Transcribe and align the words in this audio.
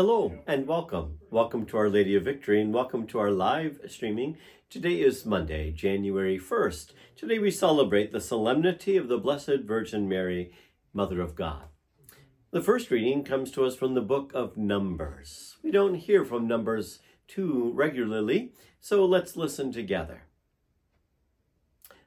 Hello 0.00 0.32
and 0.46 0.66
welcome. 0.66 1.18
Welcome 1.30 1.66
to 1.66 1.76
Our 1.76 1.90
Lady 1.90 2.16
of 2.16 2.24
Victory 2.24 2.58
and 2.62 2.72
welcome 2.72 3.06
to 3.08 3.18
our 3.18 3.30
live 3.30 3.80
streaming. 3.86 4.38
Today 4.70 4.94
is 4.94 5.26
Monday, 5.26 5.72
January 5.72 6.38
1st. 6.38 6.92
Today 7.16 7.38
we 7.38 7.50
celebrate 7.50 8.10
the 8.10 8.18
solemnity 8.18 8.96
of 8.96 9.08
the 9.08 9.18
Blessed 9.18 9.58
Virgin 9.66 10.08
Mary, 10.08 10.54
Mother 10.94 11.20
of 11.20 11.34
God. 11.34 11.64
The 12.50 12.62
first 12.62 12.90
reading 12.90 13.24
comes 13.24 13.50
to 13.50 13.66
us 13.66 13.76
from 13.76 13.92
the 13.92 14.00
book 14.00 14.32
of 14.34 14.56
Numbers. 14.56 15.58
We 15.62 15.70
don't 15.70 15.96
hear 15.96 16.24
from 16.24 16.48
Numbers 16.48 17.00
too 17.28 17.70
regularly, 17.74 18.54
so 18.80 19.04
let's 19.04 19.36
listen 19.36 19.70
together. 19.70 20.22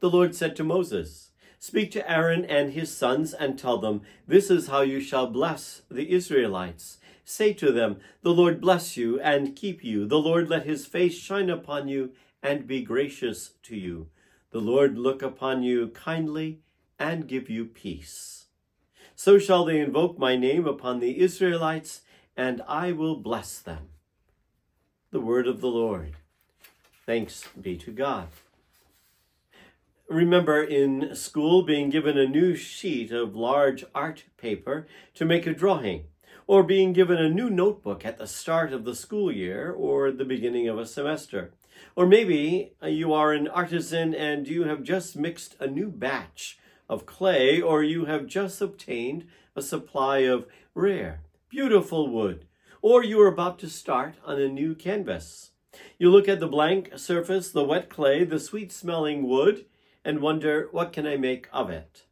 The 0.00 0.08
Lord 0.08 0.34
said 0.34 0.56
to 0.56 0.64
Moses, 0.64 1.32
Speak 1.58 1.90
to 1.90 2.10
Aaron 2.10 2.46
and 2.46 2.72
his 2.72 2.96
sons 2.96 3.34
and 3.34 3.58
tell 3.58 3.76
them, 3.76 4.00
This 4.26 4.50
is 4.50 4.68
how 4.68 4.80
you 4.80 5.00
shall 5.00 5.26
bless 5.26 5.82
the 5.90 6.12
Israelites. 6.12 6.96
Say 7.24 7.52
to 7.54 7.72
them, 7.72 7.98
The 8.22 8.32
Lord 8.32 8.60
bless 8.60 8.96
you 8.96 9.20
and 9.20 9.56
keep 9.56 9.82
you. 9.82 10.06
The 10.06 10.18
Lord 10.18 10.48
let 10.48 10.66
his 10.66 10.86
face 10.86 11.16
shine 11.16 11.50
upon 11.50 11.88
you 11.88 12.12
and 12.42 12.66
be 12.66 12.82
gracious 12.82 13.52
to 13.64 13.76
you. 13.76 14.08
The 14.50 14.60
Lord 14.60 14.98
look 14.98 15.22
upon 15.22 15.62
you 15.62 15.88
kindly 15.88 16.60
and 16.98 17.26
give 17.26 17.48
you 17.48 17.64
peace. 17.64 18.46
So 19.16 19.38
shall 19.38 19.64
they 19.64 19.80
invoke 19.80 20.18
my 20.18 20.36
name 20.36 20.66
upon 20.66 21.00
the 21.00 21.20
Israelites, 21.20 22.02
and 22.36 22.62
I 22.68 22.92
will 22.92 23.16
bless 23.16 23.58
them. 23.58 23.88
The 25.10 25.20
word 25.20 25.46
of 25.46 25.60
the 25.60 25.68
Lord. 25.68 26.16
Thanks 27.06 27.48
be 27.60 27.76
to 27.78 27.90
God 27.90 28.28
remember 30.08 30.62
in 30.62 31.14
school 31.14 31.62
being 31.62 31.90
given 31.90 32.18
a 32.18 32.26
new 32.26 32.54
sheet 32.54 33.10
of 33.10 33.34
large 33.34 33.84
art 33.94 34.24
paper 34.36 34.86
to 35.14 35.24
make 35.24 35.46
a 35.46 35.54
drawing, 35.54 36.04
or 36.46 36.62
being 36.62 36.92
given 36.92 37.18
a 37.18 37.28
new 37.28 37.48
notebook 37.48 38.04
at 38.04 38.18
the 38.18 38.26
start 38.26 38.72
of 38.72 38.84
the 38.84 38.94
school 38.94 39.32
year 39.32 39.72
or 39.72 40.10
the 40.10 40.24
beginning 40.24 40.68
of 40.68 40.78
a 40.78 40.86
semester. 40.86 41.52
Or 41.96 42.06
maybe 42.06 42.72
uh, 42.82 42.88
you 42.88 43.12
are 43.12 43.32
an 43.32 43.48
artisan 43.48 44.14
and 44.14 44.46
you 44.46 44.64
have 44.64 44.82
just 44.82 45.16
mixed 45.16 45.56
a 45.60 45.66
new 45.66 45.88
batch 45.88 46.58
of 46.88 47.06
clay, 47.06 47.60
or 47.60 47.82
you 47.82 48.04
have 48.04 48.26
just 48.26 48.60
obtained 48.60 49.26
a 49.56 49.62
supply 49.62 50.18
of 50.18 50.46
rare, 50.74 51.20
beautiful 51.48 52.08
wood, 52.08 52.46
or 52.82 53.02
you 53.02 53.20
are 53.22 53.28
about 53.28 53.58
to 53.60 53.68
start 53.68 54.16
on 54.24 54.40
a 54.40 54.48
new 54.48 54.74
canvas. 54.74 55.52
You 55.98 56.10
look 56.10 56.28
at 56.28 56.40
the 56.40 56.46
blank 56.46 56.92
surface, 56.96 57.50
the 57.50 57.64
wet 57.64 57.88
clay, 57.88 58.24
the 58.24 58.38
sweet 58.38 58.70
smelling 58.70 59.26
wood, 59.26 59.64
and 60.04 60.20
wonder, 60.20 60.68
what 60.70 60.92
can 60.92 61.06
I 61.06 61.16
make 61.16 61.48
of 61.52 61.70
it? 61.70 62.04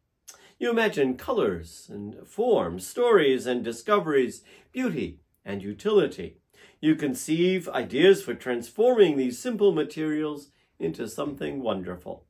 You 0.62 0.70
imagine 0.70 1.16
colors 1.16 1.88
and 1.92 2.24
forms, 2.24 2.86
stories 2.86 3.46
and 3.46 3.64
discoveries, 3.64 4.44
beauty 4.70 5.18
and 5.44 5.60
utility. 5.60 6.36
You 6.80 6.94
conceive 6.94 7.68
ideas 7.68 8.22
for 8.22 8.34
transforming 8.34 9.16
these 9.16 9.40
simple 9.40 9.72
materials 9.72 10.50
into 10.78 11.08
something 11.08 11.64
wonderful. 11.64 12.26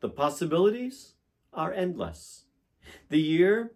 The 0.00 0.08
possibilities 0.08 1.12
are 1.52 1.72
endless. 1.72 2.46
The 3.08 3.20
year 3.20 3.70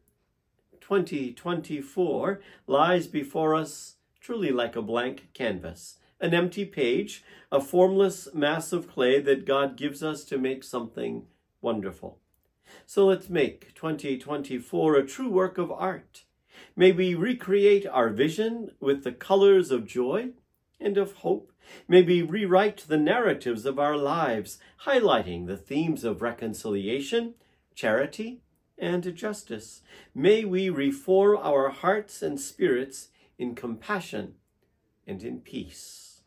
2024 0.81 2.41
lies 2.67 3.07
before 3.07 3.55
us 3.55 3.95
truly 4.21 4.51
like 4.51 4.75
a 4.75 4.83
blank 4.83 5.29
canvas, 5.35 6.01
an 6.21 6.35
empty 6.35 6.65
page, 6.65 7.23
a 7.53 7.61
formless 7.61 8.27
mass 8.35 8.73
of 8.73 8.89
clay 8.89 9.21
that 9.21 9.47
God 9.47 9.77
gives 9.77 10.03
us 10.03 10.25
to 10.25 10.37
make 10.37 10.65
something 10.65 11.27
wonderful. 11.61 12.19
So 12.87 13.07
let's 13.07 13.31
make 13.31 13.75
2024 13.75 14.97
a 14.97 15.07
true 15.07 15.31
work 15.31 15.59
of 15.59 15.71
art. 15.71 16.25
May 16.77 16.93
we 16.93 17.15
recreate 17.15 17.87
our 17.87 18.09
vision 18.11 18.73
with 18.81 19.05
the 19.05 19.13
colors 19.13 19.71
of 19.71 19.87
joy 19.87 20.31
and 20.81 20.99
of 20.99 21.13
hope. 21.17 21.53
May 21.87 22.03
we 22.03 22.23
rewrite 22.23 22.79
the 22.89 22.99
narratives 22.99 23.65
of 23.65 23.79
our 23.79 23.97
lives, 23.97 24.59
highlighting 24.85 25.47
the 25.47 25.57
themes 25.57 26.05
of 26.05 26.23
reconciliation, 26.23 27.35
charity, 27.75 28.43
and 28.77 29.15
justice. 29.15 29.83
May 30.15 30.45
we 30.45 30.71
reform 30.71 31.39
our 31.43 31.69
hearts 31.69 32.23
and 32.23 32.41
spirits 32.41 33.09
in 33.39 33.55
compassion 33.55 34.35
and 35.07 35.23
in 35.23 35.41
peace. 35.41 36.23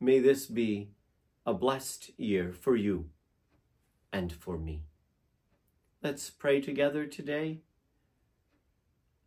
May 0.00 0.18
this 0.18 0.46
be 0.46 0.90
a 1.46 1.54
blessed 1.54 2.10
year 2.18 2.52
for 2.52 2.76
you 2.76 3.10
and 4.16 4.32
for 4.32 4.56
me. 4.56 4.80
Let's 6.02 6.30
pray 6.30 6.62
together 6.62 7.04
today. 7.04 7.60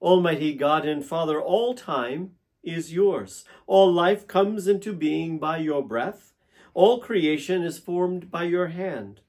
Almighty 0.02 0.56
God 0.56 0.84
and 0.88 1.06
Father, 1.06 1.40
all 1.40 1.76
time 1.76 2.32
is 2.64 2.92
yours. 2.92 3.46
All 3.68 3.94
life 3.94 4.28
comes 4.28 4.68
into 4.68 4.92
being 4.94 5.38
by 5.38 5.58
your 5.58 5.84
breath. 5.86 6.34
All 6.74 7.00
creation 7.00 7.62
is 7.62 7.78
formed 7.78 8.32
by 8.32 8.46
your 8.46 8.68
hand. 8.70 9.22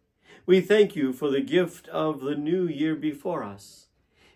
We 0.46 0.62
thank 0.62 0.96
you 0.96 1.12
for 1.12 1.30
the 1.30 1.42
gift 1.42 1.88
of 1.88 2.20
the 2.20 2.36
new 2.36 2.66
year 2.66 2.94
before 2.94 3.44
us. 3.44 3.88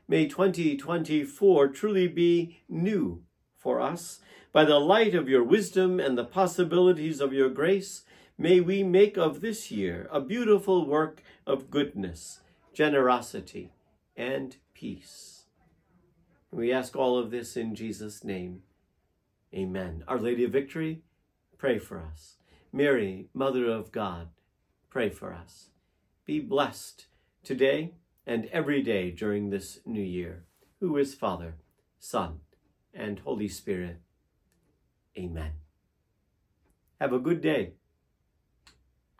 May 0.06 0.26
2024 0.28 1.68
truly 1.68 2.06
be 2.06 2.60
new 2.68 3.22
for 3.56 3.80
us. 3.80 4.20
By 4.52 4.66
the 4.66 4.78
light 4.78 5.14
of 5.14 5.28
your 5.30 5.42
wisdom 5.42 5.98
and 5.98 6.18
the 6.18 6.24
possibilities 6.24 7.22
of 7.22 7.32
your 7.32 7.48
grace, 7.48 8.02
may 8.38 8.60
we 8.60 8.82
make 8.82 9.16
of 9.16 9.40
this 9.40 9.70
year 9.70 10.08
a 10.10 10.20
beautiful 10.20 10.86
work 10.86 11.22
of 11.46 11.70
goodness, 11.70 12.40
generosity, 12.72 13.72
and 14.16 14.56
peace. 14.74 15.44
We 16.50 16.72
ask 16.72 16.94
all 16.96 17.18
of 17.18 17.30
this 17.30 17.56
in 17.56 17.74
Jesus' 17.74 18.22
name. 18.22 18.62
Amen. 19.54 20.04
Our 20.06 20.18
Lady 20.18 20.44
of 20.44 20.52
Victory, 20.52 21.02
pray 21.58 21.78
for 21.78 22.00
us. 22.00 22.36
Mary, 22.72 23.28
Mother 23.34 23.66
of 23.66 23.92
God, 23.92 24.28
pray 24.90 25.10
for 25.10 25.32
us. 25.32 25.70
Be 26.24 26.40
blessed 26.40 27.06
today 27.42 27.94
and 28.26 28.46
every 28.46 28.82
day 28.82 29.10
during 29.10 29.50
this 29.50 29.80
new 29.84 30.02
year. 30.02 30.44
Who 30.80 30.96
is 30.96 31.14
Father, 31.14 31.56
Son, 31.98 32.40
and 32.92 33.18
Holy 33.20 33.48
Spirit. 33.48 34.00
Amen. 35.18 35.52
Have 37.00 37.12
a 37.12 37.18
good 37.18 37.40
day. 37.40 37.74